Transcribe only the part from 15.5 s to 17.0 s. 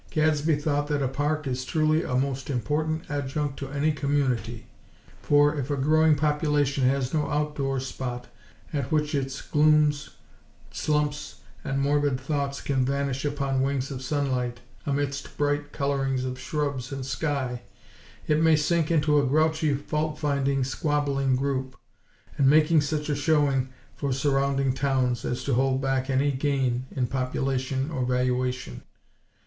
colorings of shrubs